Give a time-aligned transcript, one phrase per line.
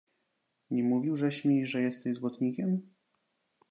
[0.71, 2.81] "Nie mówił żeś mi, że jesteś złotnikiem?"